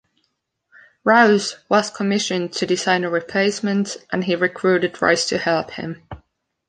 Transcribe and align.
Rowse 1.03 1.57
was 1.69 1.91
commissioned 1.91 2.53
to 2.53 2.65
design 2.65 3.03
a 3.03 3.09
replacement, 3.11 3.97
and 4.11 4.23
he 4.23 4.35
recruited 4.35 4.99
Rice 4.99 5.29
to 5.29 5.37
help 5.37 5.69
him. 5.73 6.01